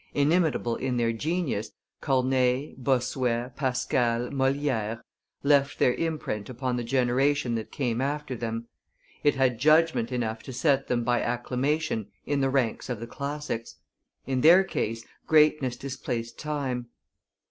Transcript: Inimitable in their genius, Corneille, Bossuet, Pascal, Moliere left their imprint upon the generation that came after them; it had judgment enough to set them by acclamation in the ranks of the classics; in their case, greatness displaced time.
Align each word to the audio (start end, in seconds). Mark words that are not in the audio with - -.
Inimitable 0.15 0.77
in 0.77 0.97
their 0.97 1.13
genius, 1.13 1.69
Corneille, 2.01 2.73
Bossuet, 2.75 3.55
Pascal, 3.55 4.31
Moliere 4.31 5.03
left 5.43 5.77
their 5.77 5.93
imprint 5.93 6.49
upon 6.49 6.75
the 6.75 6.83
generation 6.83 7.53
that 7.53 7.71
came 7.71 8.01
after 8.01 8.35
them; 8.35 8.65
it 9.23 9.35
had 9.35 9.59
judgment 9.59 10.11
enough 10.11 10.41
to 10.41 10.53
set 10.53 10.87
them 10.87 11.03
by 11.03 11.21
acclamation 11.21 12.07
in 12.25 12.41
the 12.41 12.49
ranks 12.49 12.89
of 12.89 12.99
the 12.99 13.05
classics; 13.05 13.75
in 14.25 14.41
their 14.41 14.63
case, 14.63 15.05
greatness 15.27 15.77
displaced 15.77 16.39
time. 16.39 16.87